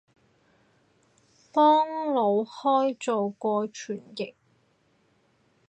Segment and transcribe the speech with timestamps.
[1.51, 4.33] 幫腦闆做過傳譯